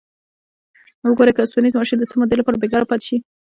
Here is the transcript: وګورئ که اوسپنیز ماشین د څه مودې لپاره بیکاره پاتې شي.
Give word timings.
وګورئ 1.07 1.31
که 1.35 1.41
اوسپنیز 1.41 1.73
ماشین 1.79 1.97
د 1.99 2.03
څه 2.09 2.15
مودې 2.19 2.35
لپاره 2.37 2.61
بیکاره 2.63 2.89
پاتې 2.91 3.05
شي. 3.07 3.17